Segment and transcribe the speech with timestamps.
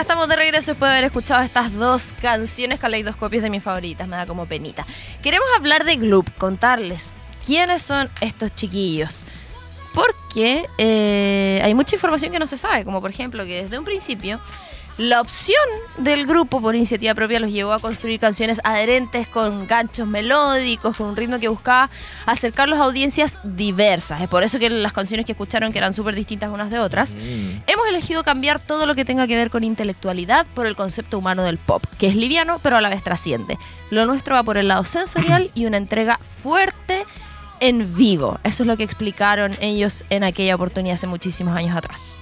[0.00, 4.08] Estamos de regreso después de haber escuchado estas dos canciones caleidoscopios de mis favoritas.
[4.08, 4.86] Me da como penita.
[5.22, 7.12] Queremos hablar de Gloop, contarles
[7.44, 9.26] quiénes son estos chiquillos.
[9.92, 13.84] Porque eh, hay mucha información que no se sabe, como por ejemplo que desde un
[13.84, 14.40] principio
[15.00, 15.56] la opción
[15.96, 21.06] del grupo por iniciativa propia los llevó a construir canciones adherentes con ganchos melódicos, con
[21.06, 21.88] un ritmo que buscaba
[22.26, 24.20] acercarlos a audiencias diversas.
[24.20, 27.14] Es por eso que las canciones que escucharon que eran súper distintas unas de otras.
[27.14, 27.62] Mm.
[27.66, 31.44] Hemos elegido cambiar todo lo que tenga que ver con intelectualidad por el concepto humano
[31.44, 33.56] del pop, que es liviano pero a la vez trasciende.
[33.88, 37.06] Lo nuestro va por el lado sensorial y una entrega fuerte
[37.60, 38.38] en vivo.
[38.44, 42.20] Eso es lo que explicaron ellos en aquella oportunidad hace muchísimos años atrás.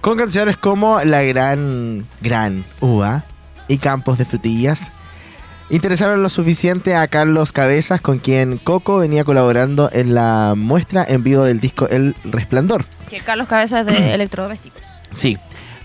[0.00, 3.24] Con canciones como La Gran, Gran Uva
[3.66, 4.90] y Campos de Frutillas.
[5.70, 11.22] Interesaron lo suficiente a Carlos Cabezas, con quien Coco venía colaborando en la muestra en
[11.22, 12.86] vivo del disco El Resplandor.
[13.10, 14.80] Que Carlos Cabezas de Electrodomésticos.
[15.14, 15.36] Sí,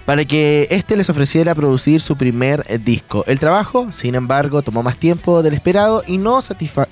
[0.05, 3.25] para que este les ofreciera producir su primer disco.
[3.27, 6.88] El trabajo, sin embargo, tomó más tiempo del esperado y no satisfa-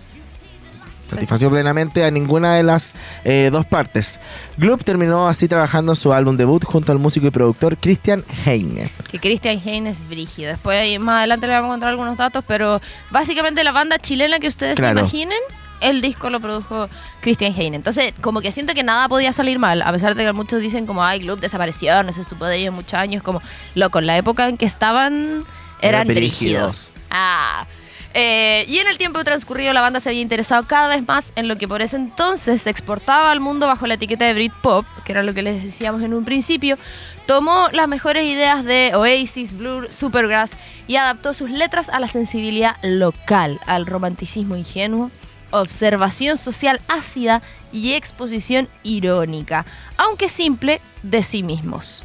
[1.11, 4.19] satisfació plenamente a ninguna de las eh, dos partes.
[4.57, 8.91] Gloop terminó así trabajando en su álbum debut junto al músico y productor Christian Heine.
[9.11, 10.49] Que Christian Hein es brígido.
[10.51, 14.47] Después más adelante le vamos a encontrar algunos datos, pero básicamente la banda chilena que
[14.47, 14.95] ustedes Claro.
[14.95, 15.39] se imaginen,
[15.81, 16.89] el disco lo produjo
[17.21, 17.73] Christian Hein.
[17.73, 20.85] Entonces, como que siento que nada podía salir mal, a pesar de que muchos dicen
[20.85, 23.41] como, ay, Gloop desapareció, no se supo de ellos muchos años, como,
[23.75, 25.43] loco, en la época en que estaban
[25.81, 26.91] eran brígidos.
[26.91, 26.93] brígidos.
[27.09, 27.65] Ah.
[28.13, 31.47] Eh, y en el tiempo transcurrido la banda se había interesado cada vez más en
[31.47, 35.13] lo que por ese entonces se exportaba al mundo bajo la etiqueta de Britpop, que
[35.13, 36.77] era lo que les decíamos en un principio,
[37.25, 42.75] tomó las mejores ideas de Oasis, Blur, Supergrass y adaptó sus letras a la sensibilidad
[42.83, 45.09] local, al romanticismo ingenuo,
[45.51, 52.03] observación social ácida y exposición irónica, aunque simple, de sí mismos.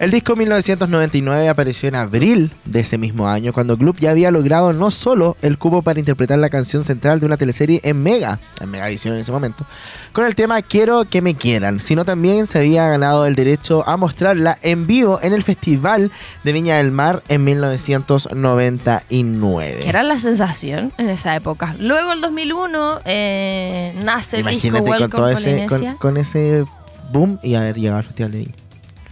[0.00, 4.72] El disco 1999 apareció en abril de ese mismo año, cuando Gloop ya había logrado
[4.72, 8.70] no solo el cubo para interpretar la canción central de una teleserie en Mega, en
[8.70, 9.66] Megavisión en ese momento,
[10.14, 13.98] con el tema Quiero que me quieran, sino también se había ganado el derecho a
[13.98, 16.10] mostrarla en vivo en el Festival
[16.44, 19.80] de Viña del Mar en 1999.
[19.80, 21.76] que era la sensación en esa época.
[21.78, 26.64] Luego, el 2001, eh, nace el disco con todo ese, con, con ese
[27.12, 28.59] boom y haber llegado al Festival de Viña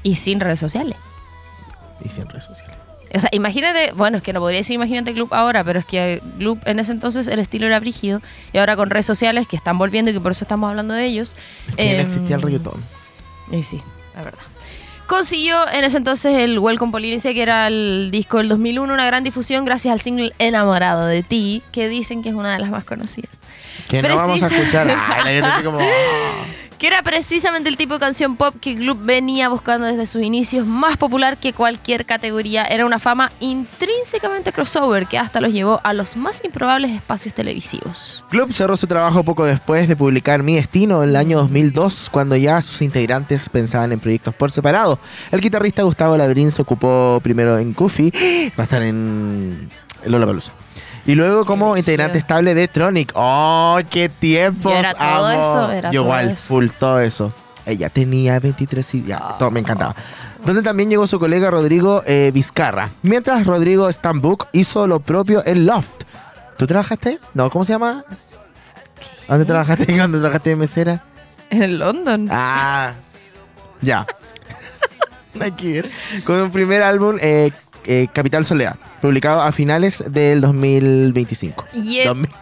[0.03, 0.97] y sin redes sociales.
[2.05, 2.77] y sin redes sociales.
[3.15, 6.21] O sea, imagínate, bueno, es que no podría decir imagínate Club ahora, pero es que
[6.39, 8.21] Club en ese entonces el estilo era brígido
[8.53, 11.07] y ahora con redes sociales que están volviendo y que por eso estamos hablando de
[11.07, 11.33] ellos.
[11.69, 12.83] No em, existía el reggaetón.
[13.51, 13.81] Y sí,
[14.15, 14.43] la verdad.
[15.07, 19.25] Consiguió en ese entonces el Welcome Polynesia, que era el disco del 2001, una gran
[19.25, 22.85] difusión gracias al single Enamorado de ti, que dicen que es una de las más
[22.85, 23.31] conocidas.
[23.89, 24.89] Que no vamos a escuchar.
[25.09, 26.45] Ay, la gente así como, "Ah".
[26.79, 30.65] Que era precisamente el tipo de canción pop que Gloop venía buscando desde sus inicios,
[30.65, 32.67] más popular que cualquier categoría.
[32.67, 38.23] Era una fama intrínsecamente crossover que hasta los llevó a los más improbables espacios televisivos.
[38.31, 42.37] Club cerró su trabajo poco después de publicar Mi Destino en el año 2002, cuando
[42.37, 45.01] ya sus integrantes pensaban en proyectos por separado.
[45.33, 48.13] El guitarrista Gustavo Labrín se ocupó primero en Goofy,
[48.57, 49.69] va a estar en
[50.05, 50.53] Lollapalooza.
[51.09, 53.13] Y luego como integrante estable de Tronic.
[53.15, 54.71] ¡Oh, qué tiempos!
[54.75, 56.49] Y era todo eso, era Yo todo igual, eso.
[56.49, 57.33] full todo eso.
[57.65, 59.95] Ella tenía 23 y ya, todo me encantaba.
[59.97, 60.03] Ah.
[60.45, 62.91] Donde también llegó su colega Rodrigo eh, Vizcarra.
[63.01, 66.03] Mientras Rodrigo Stambuk hizo lo propio en Loft.
[66.59, 67.19] ¿Tú trabajaste?
[67.33, 68.05] No, ¿cómo se llama?
[69.27, 69.87] ¿Dónde trabajaste?
[69.97, 71.01] ¿Dónde trabajaste de mesera?
[71.49, 72.29] En London.
[72.31, 72.93] Ah,
[73.81, 74.07] ya.
[76.25, 77.51] Con un primer álbum, eh,
[77.89, 81.65] eh, Capital Soledad, publicado a finales del 2025.
[81.75, 82.31] Y el- 2000.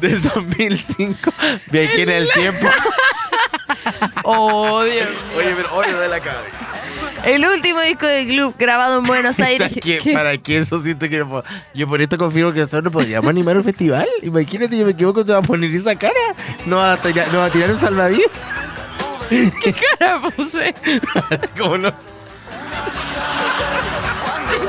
[0.00, 1.32] Del 2005.
[1.70, 2.66] Viajé en el tiempo.
[4.24, 5.08] Oh, Dios.
[5.36, 6.56] Oye, pero oye de la cabeza.
[7.24, 9.72] El último disco de Club grabado en Buenos Aires.
[10.12, 11.44] ¿Para qué eso siento que no puedo?
[11.74, 14.08] Yo por esto confirmo que nosotros no podríamos animar un festival.
[14.22, 16.14] Imagínate, yo me equivoco, te vas a poner esa cara.
[16.66, 18.30] No vas a tirar, no vas a tirar un salvavidas.
[19.28, 20.74] ¿Qué cara puse?
[21.30, 21.92] Así como no.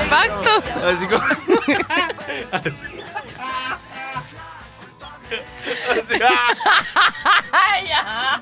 [0.01, 0.63] Impacto.
[0.87, 1.23] Así como.
[2.51, 2.71] Así.
[7.51, 8.41] Ay, ya.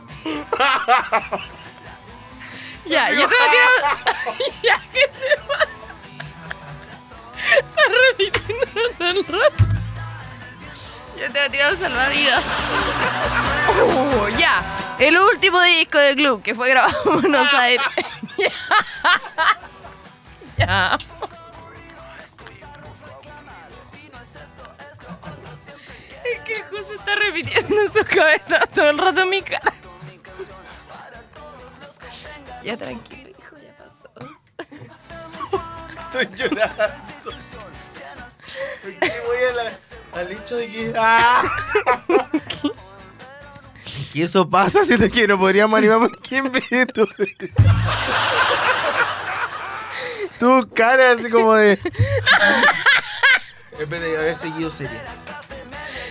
[2.85, 4.53] Ya, yo te voy a tirar.
[4.63, 5.67] ya, que se va.
[7.55, 9.80] Estás repitiendo el rato.
[11.21, 12.43] Yo te voy a tirar un salvavidas.
[13.79, 14.63] Uh, ya.
[14.97, 17.85] El último disco de Club que fue grabado en Buenos Aires.
[18.39, 18.49] ya.
[20.57, 20.97] ya.
[26.23, 29.73] Es que José está repitiendo en su cabeza todo el rato mi cara.
[32.63, 34.09] Ya tranquilo, hijo, ya pasó.
[36.19, 36.83] Estoy llorando.
[38.81, 39.71] ¿Por qué voy a la-
[40.13, 40.93] al hecho de que.
[40.97, 41.43] ¡Ah!
[44.13, 47.07] Y eso pasa si te quiero, podríamos animar por quién ve tú.
[50.39, 51.79] Tu cara así como de.
[53.79, 54.99] En vez de haber seguido serio.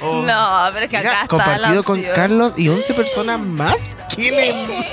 [0.00, 0.23] Oh.
[0.23, 2.17] No, pero es que Mira, acá está la compartido con opción.
[2.17, 3.76] Carlos y 11 personas más.
[4.14, 4.87] ¿Quién es?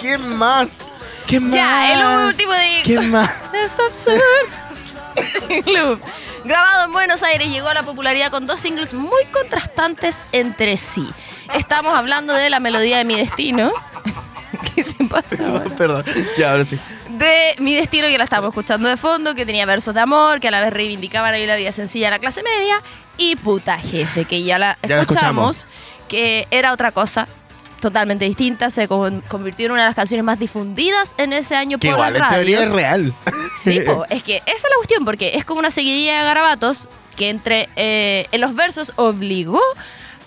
[0.00, 0.78] ¿Quién más?
[1.26, 1.54] ¿Quién más?
[1.54, 3.30] Ya, el último de ¿Quién más?
[3.52, 4.20] Es absurdo.
[6.44, 11.08] Grabado en Buenos Aires, llegó a la popularidad con dos singles muy contrastantes entre sí.
[11.54, 13.72] Estamos hablando de La melodía de mi destino.
[14.74, 15.62] ¿Qué te pasa?
[15.76, 16.04] Perdón,
[16.36, 16.78] ya ahora sí.
[17.10, 20.48] De Mi Destino, que la estamos escuchando de fondo, que tenía versos de amor, que
[20.48, 22.82] a la vez reivindicaban ahí la vida sencilla de la clase media.
[23.18, 25.66] Y Puta Jefe, que ya la Ya la escuchamos,
[26.08, 27.28] que era otra cosa
[27.82, 28.70] totalmente distinta.
[28.70, 31.96] Se con- convirtió en una de las canciones más difundidas en ese año Que por
[31.98, 33.14] igual las en teoría es real.
[33.58, 36.88] Sí, po, es que esa es la cuestión, porque es como una seguidilla de garabatos
[37.16, 39.60] que entre eh, en los versos obligó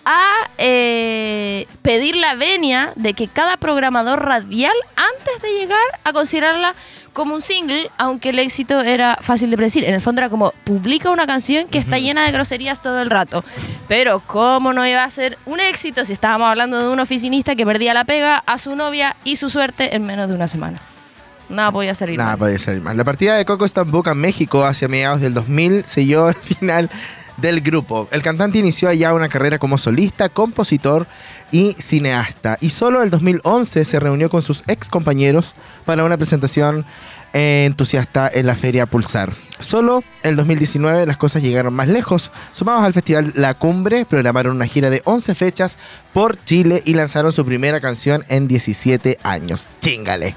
[0.05, 6.75] a eh, pedir la venia de que cada programador radial, antes de llegar a considerarla
[7.15, 9.85] como un single, aunque el éxito era fácil de predecir.
[9.85, 13.09] En el fondo era como, publica una canción que está llena de groserías todo el
[13.09, 13.43] rato.
[13.87, 17.65] Pero ¿cómo no iba a ser un éxito si estábamos hablando de un oficinista que
[17.65, 20.79] perdía la pega a su novia y su suerte en menos de una semana?
[21.47, 22.39] Nada podía salir Nada mal.
[22.39, 22.97] podía salir mal.
[22.97, 26.89] La partida de Coco Stambuca en México hacia mediados del 2000 selló el final
[27.37, 28.09] del grupo.
[28.11, 31.07] El cantante inició allá una carrera como solista, compositor
[31.51, 32.57] y cineasta.
[32.61, 35.55] Y solo en el 2011 se reunió con sus ex compañeros
[35.85, 36.85] para una presentación
[37.33, 39.33] entusiasta en la feria Pulsar.
[39.59, 42.31] Solo en el 2019 las cosas llegaron más lejos.
[42.51, 45.79] Sumados al festival La Cumbre, programaron una gira de 11 fechas
[46.13, 49.69] por Chile y lanzaron su primera canción en 17 años.
[49.81, 50.35] ¡Chingale!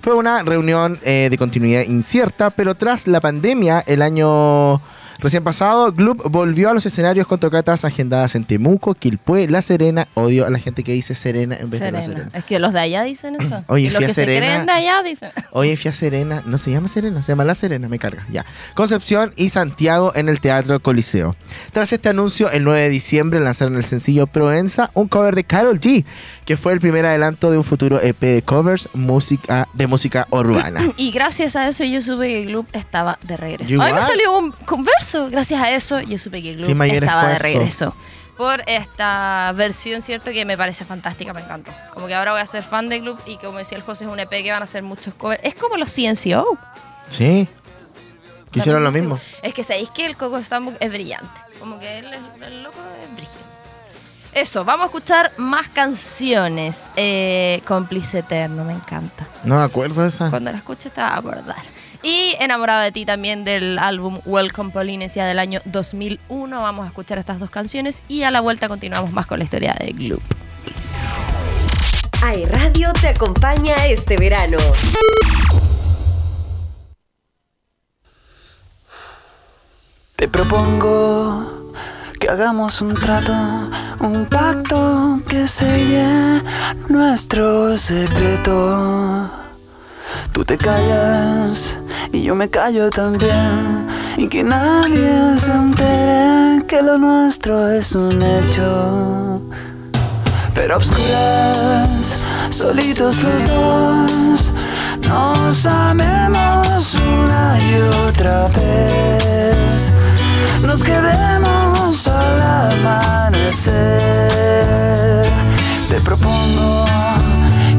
[0.00, 4.80] Fue una reunión eh, de continuidad incierta, pero tras la pandemia, el año
[5.18, 10.08] recién pasado, Gloop volvió a los escenarios con tocatas agendadas en Temuco, Quilpué, La Serena.
[10.14, 12.30] Odio a la gente que dice Serena en vez de La Serena.
[12.32, 13.64] Es que los de allá dicen eso.
[13.68, 14.46] Oye, y los que Serena.
[14.46, 15.30] se creen de allá dicen.
[15.52, 18.44] Hoy fui a Serena, no se llama Serena, se llama La Serena, me carga, ya.
[18.74, 21.36] Concepción y Santiago en el Teatro Coliseo.
[21.72, 25.80] Tras este anuncio, el 9 de diciembre lanzaron el sencillo Provenza, un cover de Carol
[25.80, 26.04] G,
[26.46, 30.80] que fue el primer adelanto de un futuro EP de covers música, de música urbana.
[30.96, 33.78] Y gracias a eso yo supe que Gloop estaba de regreso.
[33.80, 35.28] Hoy me salió un converso.
[35.28, 37.94] Gracias a eso yo supe que Sin mayor estaba de regreso.
[38.36, 41.72] Por esta versión, cierto, que me parece fantástica, me encantó.
[41.94, 44.10] Como que ahora voy a ser fan de Gloop y como decía el José, es
[44.10, 45.40] un EP que van a hacer muchos covers.
[45.42, 46.56] Es como los CNCO.
[47.08, 47.48] Sí.
[48.52, 49.18] Que hicieron lo mismo.
[49.42, 51.40] Es que sabéis que el Coco Stambuk es brillante.
[51.58, 53.55] Como que él, es- el loco es brígido.
[54.36, 56.90] Eso, vamos a escuchar más canciones.
[56.94, 59.26] Eh, Cómplice Eterno, me encanta.
[59.44, 60.28] No me acuerdo esa.
[60.28, 61.56] Cuando la escuches te vas a acordar.
[62.02, 66.60] Y Enamorada de ti también del álbum Welcome Polinesia del año 2001.
[66.60, 69.74] Vamos a escuchar estas dos canciones y a la vuelta continuamos más con la historia
[69.80, 70.20] de Gloop.
[72.22, 74.58] AI Radio te acompaña este verano.
[80.14, 81.72] Te propongo
[82.18, 83.32] que hagamos un trato,
[84.00, 86.42] un pacto que selle
[86.88, 89.28] nuestro secreto.
[90.32, 91.76] Tú te callas
[92.12, 93.86] y yo me callo también.
[94.16, 99.42] Y que nadie se entere que lo nuestro es un hecho.
[100.54, 104.50] Pero obscuras, solitos los dos,
[105.06, 107.74] nos amemos una y
[108.08, 109.92] otra vez.
[110.62, 111.65] Nos quedemos
[112.08, 112.40] al
[112.72, 113.72] amanecer.
[115.88, 116.84] Te propongo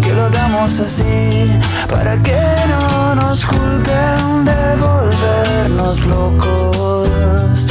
[0.01, 1.51] que lo hagamos así,
[1.87, 7.67] para que no nos culpen de volvernos locos.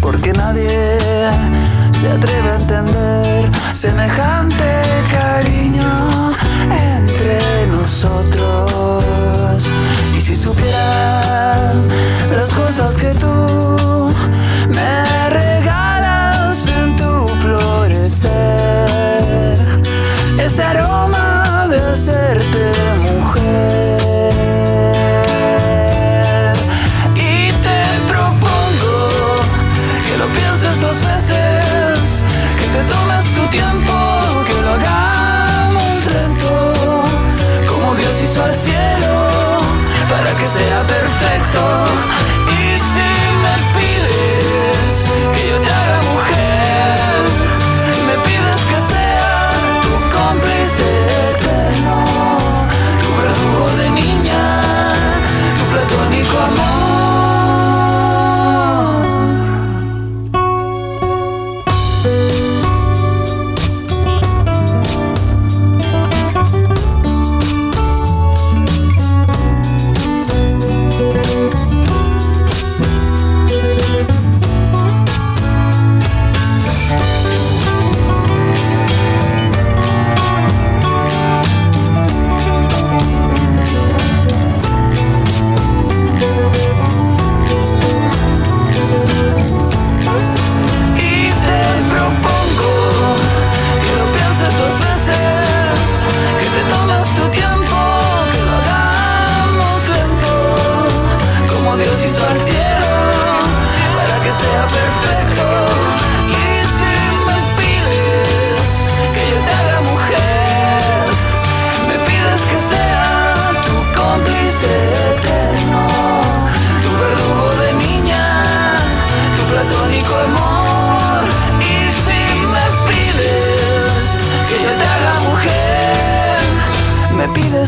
[0.00, 0.98] Porque nadie
[2.00, 4.80] se atreve a entender semejante
[5.10, 6.32] cariño
[6.70, 9.04] entre nosotros.
[10.16, 11.88] Y si supieran
[12.34, 13.59] las cosas que tú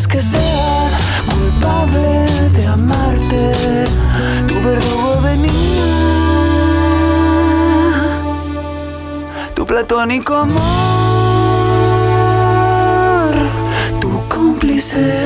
[0.07, 0.89] que sea
[1.31, 3.53] culpable de amarte?
[4.49, 5.85] Tu verdugo venía,
[9.55, 10.63] tu platónico amor,
[14.01, 15.25] tu cómplice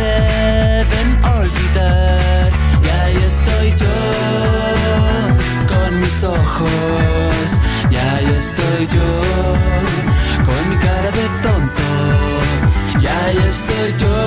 [0.00, 2.50] deben olvidar.
[2.84, 3.96] Y ahí estoy yo
[5.72, 7.46] con mis ojos.
[7.90, 9.10] Y ahí estoy yo
[10.46, 11.88] con mi cara de tonto.
[13.02, 14.19] Y ahí estoy yo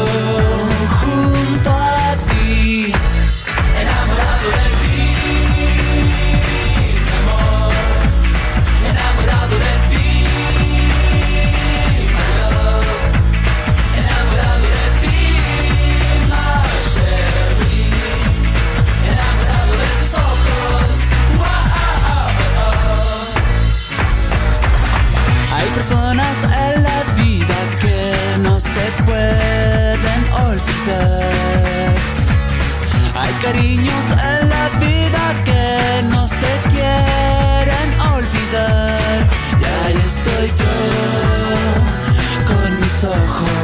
[43.04, 43.63] con mis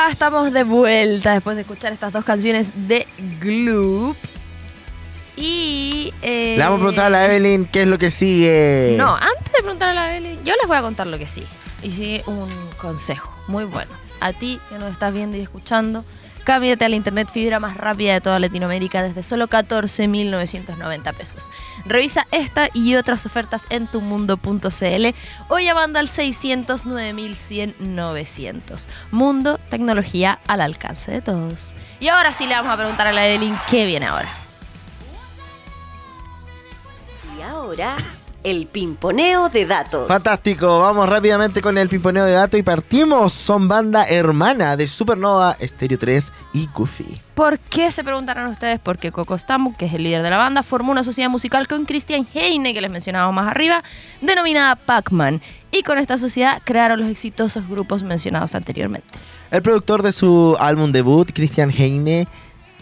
[0.00, 3.06] Ya estamos de vuelta después de escuchar estas dos canciones de
[3.38, 4.16] Gloop.
[5.36, 6.14] Y.
[6.22, 8.94] eh, Le vamos a preguntar a la Evelyn qué es lo que sigue.
[8.96, 11.44] No, antes de preguntar a la Evelyn, yo les voy a contar lo que sí.
[11.82, 12.48] Y sí, un
[12.80, 13.90] consejo muy bueno.
[14.20, 16.02] A ti que nos estás viendo y escuchando,
[16.50, 21.48] cámbiate a la internet fibra más rápida de toda Latinoamérica desde solo 14.990 pesos.
[21.86, 25.06] Revisa esta y otras ofertas en tumundo.cl
[25.46, 28.88] o llamando al 609.100-900.
[29.12, 31.76] Mundo, tecnología al alcance de todos.
[32.00, 34.30] Y ahora sí le vamos a preguntar a la Evelyn qué viene ahora.
[37.38, 37.96] Y ahora,
[38.42, 40.08] el pimponeo de datos.
[40.08, 43.32] Fantástico, vamos rápidamente con el pimponeo de datos y partimos.
[43.32, 47.20] Son banda hermana de Supernova, Stereo 3 y Goofy.
[47.34, 48.78] ¿Por qué se preguntarán ustedes?
[48.78, 51.84] Porque Coco Stambuk, que es el líder de la banda, formó una sociedad musical con
[51.84, 53.82] Christian Heine, que les mencionaba más arriba,
[54.20, 55.40] denominada Pac-Man.
[55.70, 59.08] Y con esta sociedad crearon los exitosos grupos mencionados anteriormente.
[59.50, 62.26] El productor de su álbum debut, Christian Heine,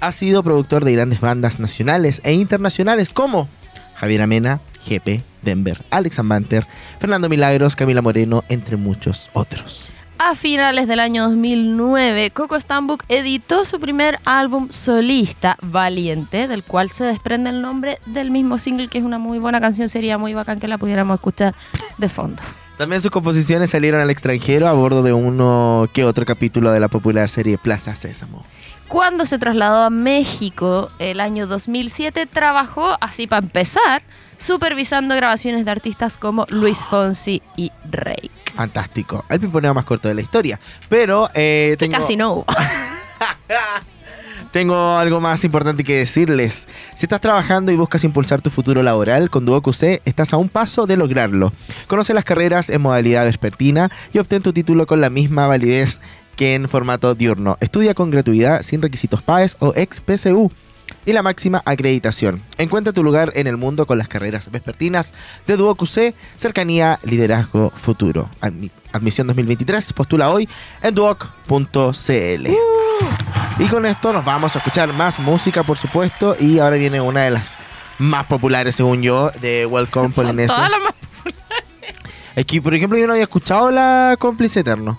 [0.01, 3.49] ha sido productor de grandes bandas nacionales e internacionales como
[3.95, 6.67] Javier Amena, GP, Denver, Alex Ambanter,
[6.99, 9.91] Fernando Milagros, Camila Moreno, entre muchos otros.
[10.21, 16.91] A finales del año 2009, Coco Stambuk editó su primer álbum solista, Valiente, del cual
[16.91, 19.89] se desprende el nombre del mismo single, que es una muy buena canción.
[19.89, 21.55] Sería muy bacán que la pudiéramos escuchar
[21.99, 22.43] de fondo.
[22.77, 26.89] También sus composiciones salieron al extranjero a bordo de uno que otro capítulo de la
[26.89, 28.45] popular serie Plaza Sésamo.
[28.89, 34.03] Cuando se trasladó a México el año 2007, trabajó, así para empezar,
[34.39, 38.31] supervisando grabaciones de artistas como Luis Fonsi y Rake.
[38.55, 39.25] Fantástico.
[39.29, 40.59] El pimponeo más corto de la historia.
[40.89, 42.47] Pero eh, tengo, casi no hubo.
[44.53, 46.67] tengo algo más importante que decirles.
[46.95, 50.49] Si estás trabajando y buscas impulsar tu futuro laboral con Duo QC, estás a un
[50.49, 51.53] paso de lograrlo.
[51.87, 56.01] Conoce las carreras en modalidad vespertina y obtén tu título con la misma validez
[56.37, 57.59] que en formato diurno.
[57.61, 60.51] Estudia con gratuidad sin requisitos PAES o ex PSU
[61.07, 62.43] y la máxima acreditación.
[62.59, 65.15] Encuentra tu lugar en el mundo con las carreras vespertinas
[65.47, 68.29] de Duo QC, cercanía, liderazgo, futuro.
[68.41, 70.49] Admi- admisión 2023, postula hoy
[70.83, 72.49] en duoc.cl.
[73.61, 77.23] Y con esto nos vamos a escuchar más música, por supuesto, y ahora viene una
[77.23, 77.59] de las
[77.99, 80.55] más populares, según yo, de Welcome Polinesia.
[80.55, 80.95] todas las más-
[82.37, 84.97] Aquí, por ejemplo, yo no había escuchado la Cómplice Eterno.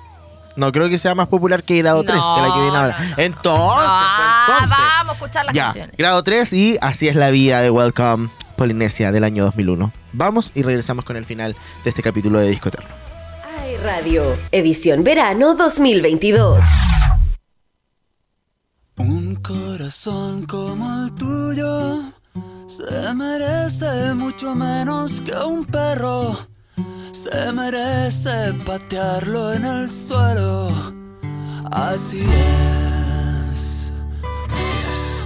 [0.60, 2.98] No creo que sea más popular que Grado 3, que la que viene ahora.
[3.00, 3.14] no, no.
[3.18, 4.78] Entonces, Ah, pues, entonces.
[4.98, 5.96] vamos a escuchar las Ya, canciones.
[5.98, 9.92] grado 3 y así es la vida de Welcome Polinesia del año 2001.
[10.12, 12.90] Vamos y regresamos con el final de este capítulo de Disco Eterno.
[13.62, 16.64] AE Radio, edición verano 2022.
[18.98, 22.02] Un corazón como el tuyo
[22.68, 26.34] se merece mucho menos que un perro.
[27.12, 30.70] Se merece patearlo en el suelo.
[31.72, 32.22] Así
[33.52, 33.94] es,
[34.58, 35.24] así es.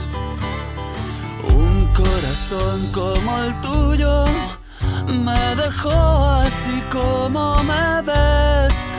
[1.53, 4.25] Un corazón como el tuyo
[5.07, 5.91] me dejó
[6.45, 8.93] así como me ves.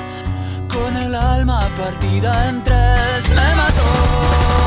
[0.73, 4.64] Con el alma partida en tres me mató.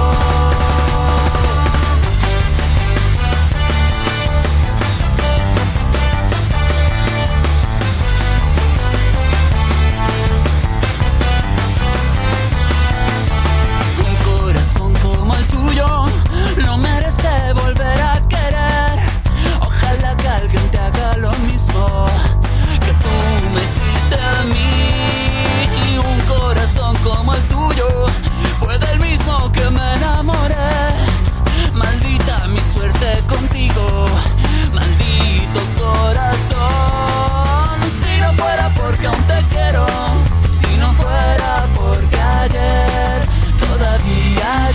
[16.66, 19.00] No merece volver a querer.
[19.62, 22.08] Ojalá que alguien te haga lo mismo
[22.86, 23.10] que tú
[23.54, 25.98] me hiciste a mí.
[25.98, 27.88] Un corazón como el tuyo
[28.60, 30.56] fue del mismo que me enamoré.
[31.74, 34.08] Maldita mi suerte contigo,
[34.74, 36.58] maldito corazón.
[38.00, 39.86] Si no fuera porque aún te quiero,
[40.52, 43.28] si no fuera porque ayer
[43.60, 44.72] todavía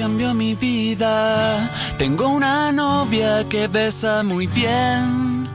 [0.00, 1.70] Cambio mi vida.
[1.98, 5.46] Tengo una novia que besa muy bien.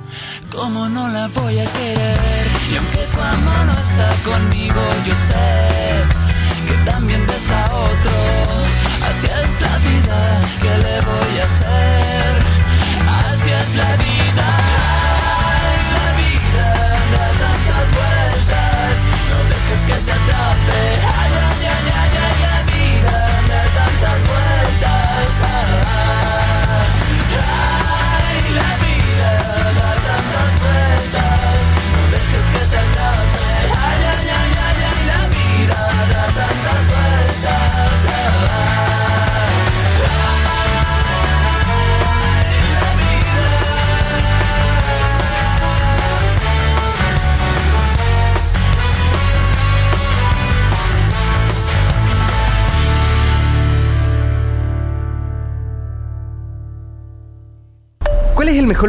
[0.51, 2.47] ¿Cómo no la voy a querer?
[2.71, 6.05] Y aunque cuando no está conmigo, yo sé
[6.67, 8.17] que también besa a otro.
[9.09, 12.54] Así es la vida, ¿qué le voy a hacer?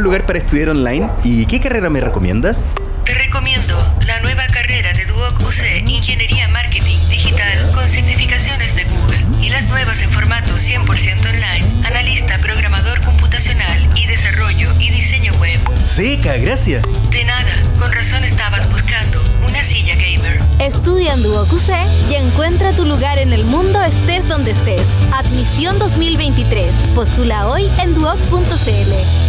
[0.07, 2.69] Lugar para estudiar online y qué carrera me recomiendas?
[3.05, 9.19] Te recomiendo la nueva carrera de Duoc UC Ingeniería Marketing Digital con certificaciones de Google
[9.43, 15.59] y las nuevas en formato 100% online, analista, programador computacional y desarrollo y diseño web.
[15.85, 16.85] Seca, gracias.
[17.11, 20.41] De nada, con razón estabas buscando una silla gamer.
[20.61, 21.71] Estudia en Duoc UC
[22.11, 24.87] y encuentra tu lugar en el mundo estés donde estés.
[25.13, 26.71] Admisión 2023.
[26.95, 29.26] Postula hoy en duoc.cl.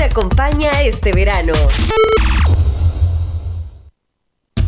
[0.00, 1.52] te acompaña este verano.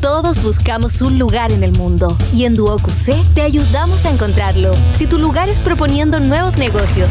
[0.03, 4.73] Todos buscamos un lugar en el mundo y en Duoc UC te ayudamos a encontrarlo.
[4.93, 7.09] Si tu lugar es proponiendo nuevos negocios,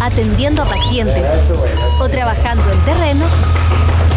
[0.00, 1.30] atendiendo a pacientes
[2.00, 3.24] o trabajando en terreno,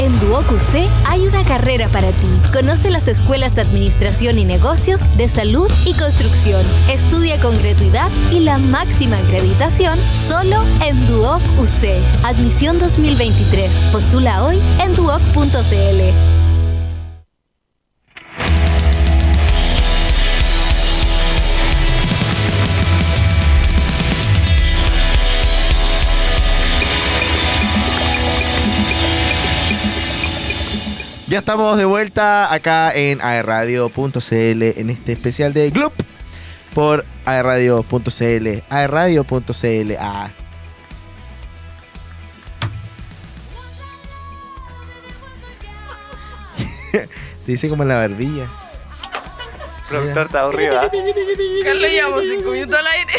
[0.03, 2.27] en Duoc UC hay una carrera para ti.
[2.51, 6.61] Conoce las escuelas de administración y negocios, de salud y construcción.
[6.89, 12.01] Estudia con gratuidad y la máxima acreditación solo en Duoc UC.
[12.23, 13.89] Admisión 2023.
[13.91, 16.32] Postula hoy en duoc.cl.
[31.33, 35.91] Ya estamos de vuelta acá en aerradio.cl en este especial de Gloop
[36.75, 38.47] por aerradio.cl.
[38.69, 39.91] aerradio.cl.
[39.99, 40.29] Ah.
[46.91, 47.07] Te
[47.47, 48.47] dice como en la barbilla.
[49.89, 50.91] Productor está aburrido, ¿ah?
[51.63, 53.13] Carlos, llevamos cinco minutos al aire.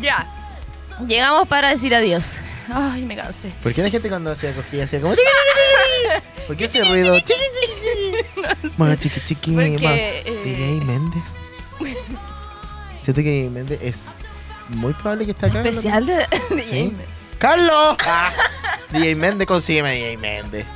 [0.00, 0.26] ya.
[1.06, 2.38] Llegamos para decir adiós.
[2.72, 3.50] Ay, me cansé.
[3.62, 5.14] ¿Por qué la gente cuando hacía cosquillas hacía como...
[6.46, 7.18] ¿Por qué ese ruido?
[7.20, 7.74] Chiqui, chiqui,
[8.62, 8.74] chiqui.
[8.76, 9.54] Más chiqui, chiqui.
[9.54, 9.92] Porque, más.
[9.92, 11.22] eh, DJ Méndez.
[13.02, 13.96] Siento que DJ Méndez es
[14.68, 15.60] muy probable que esté acá.
[15.62, 16.14] Especial de,
[16.50, 16.90] de Sí.
[16.92, 17.08] James.
[17.38, 17.96] ¡Carlos!
[18.06, 18.32] Ah,
[18.90, 20.66] DJ Méndez, consígueme DJ Méndez.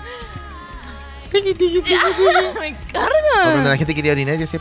[1.33, 1.41] Me
[2.93, 4.61] cuando la gente quería orinar, yo decía,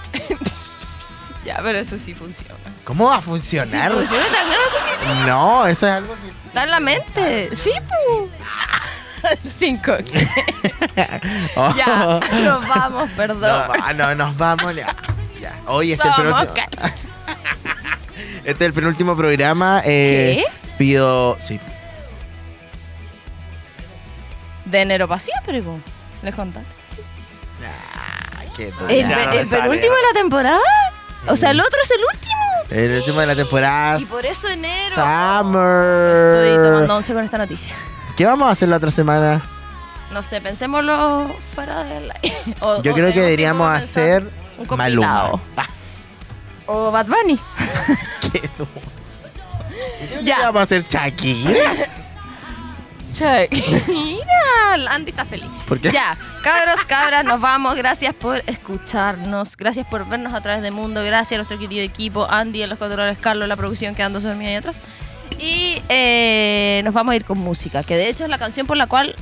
[1.45, 2.55] Ya, pero eso sí funciona.
[2.85, 3.91] ¿cómo va a funcionar?
[3.91, 6.40] funciona tan ganas no, eso es algo que...
[6.51, 7.55] Está en la mente.
[7.55, 8.29] Sí, pu.
[9.57, 9.93] Cinco.
[11.55, 11.73] Oh.
[11.77, 13.39] Ya, nos vamos, perdón.
[13.41, 14.75] No, va- no, nos vamos.
[14.75, 14.93] Ya.
[15.39, 15.53] ya.
[15.67, 16.93] Hoy este es, el Somos penúltimo, cal-
[18.43, 19.81] este es el penúltimo programa.
[19.85, 20.43] Eh,
[20.77, 21.37] Pido.
[21.39, 21.59] Sí.
[24.65, 25.79] De enero para siempre, po.
[26.23, 26.69] Les contaste.
[28.57, 30.59] Qué ¿El, no el penúltimo de la temporada?
[31.27, 32.41] O sea, el otro es el último.
[32.71, 33.99] El último de la temporada.
[33.99, 34.95] Y por eso enero.
[34.95, 36.35] Summer.
[36.47, 37.75] Estoy tomando once con esta noticia.
[38.15, 39.41] ¿Qué vamos a hacer la otra semana?
[40.11, 42.37] No sé, pensémoslo fuera del aire.
[42.61, 44.23] O- Yo o creo que tenemos deberíamos pensar hacer
[44.57, 45.37] un compilado.
[45.37, 45.41] Maluma.
[46.67, 47.39] O Bad Bunny.
[48.31, 48.69] qué duro.
[48.73, 50.37] Yo creo que Ya.
[50.43, 51.59] vamos a hacer Shakira.
[53.11, 53.51] Check.
[53.87, 55.45] Mira, Andy está feliz.
[55.67, 55.91] ¿Por qué?
[55.91, 57.75] Ya, cabros, cabras, nos vamos.
[57.75, 59.57] Gracias por escucharnos.
[59.57, 61.03] Gracias por vernos a través de Mundo.
[61.03, 64.55] Gracias a nuestro querido equipo, Andy, a los controles, Carlos, la producción quedando dormida ahí
[64.55, 64.77] atrás.
[65.39, 68.77] Y eh, nos vamos a ir con música, que de hecho es la canción por
[68.77, 69.15] la cual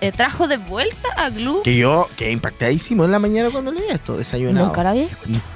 [0.00, 1.62] eh, trajo de vuelta a Glue.
[1.62, 4.66] Que yo quedé impactadísimo en la mañana cuando leí esto, desayunado.
[4.66, 5.51] Nunca la había escuchado.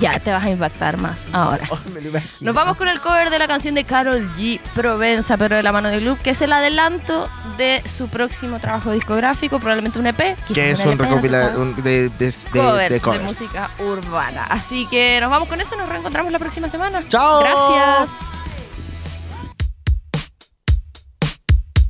[0.00, 1.64] Ya, te vas a impactar más ahora.
[1.70, 2.32] Oh, me lo imagino.
[2.40, 4.60] Nos vamos con el cover de la canción de Carol G.
[4.74, 7.28] Provenza, pero de la mano de Gloop, que es el adelanto
[7.58, 10.36] de su próximo trabajo discográfico, probablemente un EP.
[10.46, 11.16] quizás Que es un un no
[11.60, 14.44] un- de, de, de- covers de música urbana.
[14.50, 17.02] Así que nos vamos con eso, nos reencontramos la próxima semana.
[17.08, 17.40] ¡Chao!
[17.40, 18.20] Gracias.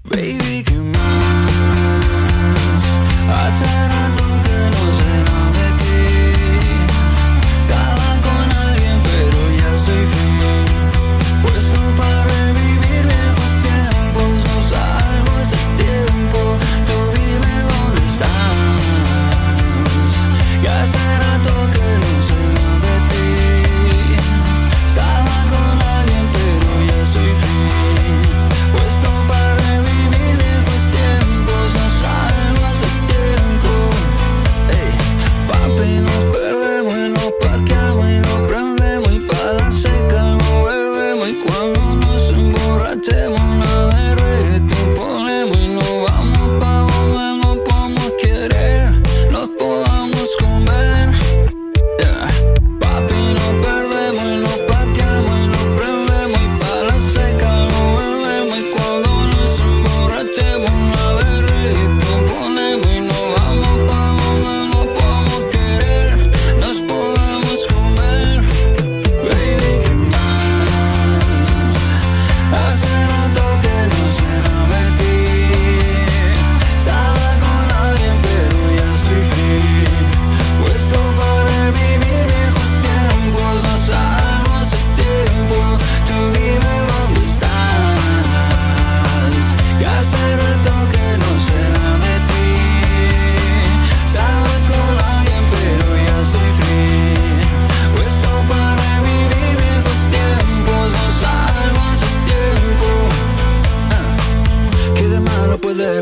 [0.04, 0.72] Baby, ¿qué
[3.26, 3.62] más?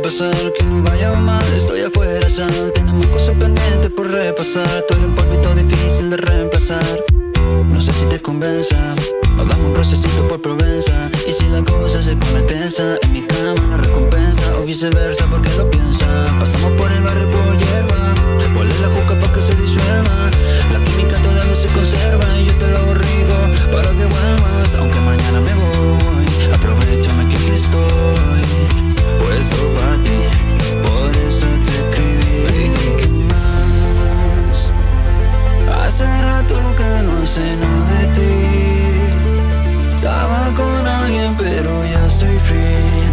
[0.04, 1.42] pasar que no vaya mal.
[1.56, 2.72] Estoy afuera, sal.
[2.74, 4.84] Tenemos cosas pendientes por repasar.
[4.86, 6.84] Tú eres un polvito difícil de reemplazar.
[7.70, 8.76] No sé si te convenza.
[9.34, 11.10] Nos damos un procesito por Provenza.
[11.26, 14.58] Y si la cosa se pone tensa En mi cama no recompensa.
[14.58, 16.06] O viceversa porque lo piensa
[16.38, 18.14] Pasamos por el barrio por hierba.
[18.52, 20.30] Ponle la juca para que se disuelva.
[20.70, 22.94] La química todavía se conserva Y yo te lo hago
[23.72, 24.74] para que vuelvas.
[24.74, 30.20] Aunque mañana me voy Aprovechame que aquí estoy pues roba a ti,
[30.82, 32.64] por eso te escribí.
[32.64, 34.70] ¿Y qué más?
[35.82, 38.34] Hace rato que no sé nada de ti.
[39.94, 43.04] Estaba con alguien, pero ya estoy free.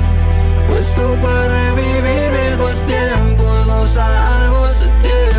[0.67, 5.30] Puesto para revivir viejos tiempos, los salvos de ti.